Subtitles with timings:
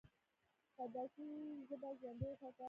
[0.75, 1.27] فردوسي
[1.67, 2.59] ژبه ژوندۍ وساتله.